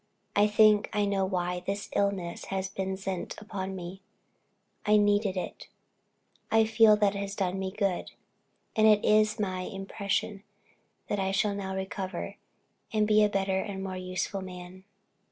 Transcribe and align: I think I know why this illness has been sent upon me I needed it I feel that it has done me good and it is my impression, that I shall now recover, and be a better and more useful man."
I 0.35 0.47
think 0.47 0.89
I 0.93 1.05
know 1.05 1.25
why 1.25 1.59
this 1.59 1.87
illness 1.95 2.45
has 2.45 2.69
been 2.69 2.97
sent 2.97 3.39
upon 3.39 3.75
me 3.75 4.01
I 4.83 4.97
needed 4.97 5.37
it 5.37 5.67
I 6.49 6.65
feel 6.65 6.95
that 6.97 7.13
it 7.13 7.19
has 7.19 7.35
done 7.35 7.59
me 7.59 7.69
good 7.69 8.09
and 8.75 8.87
it 8.87 9.05
is 9.05 9.39
my 9.39 9.59
impression, 9.61 10.41
that 11.07 11.19
I 11.19 11.29
shall 11.31 11.53
now 11.53 11.75
recover, 11.75 12.37
and 12.91 13.07
be 13.07 13.23
a 13.23 13.29
better 13.29 13.59
and 13.59 13.83
more 13.83 13.95
useful 13.95 14.41
man." 14.41 14.85